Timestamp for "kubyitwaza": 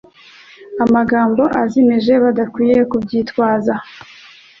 2.91-3.73